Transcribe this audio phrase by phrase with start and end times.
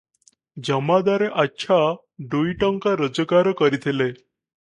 [0.67, 1.77] ଜମାଦାରେ ଆଚ୍ଛା
[2.33, 4.11] ଦୁଇଟଙ୍କା ରୋଜଗାର କରିଥିଲେ।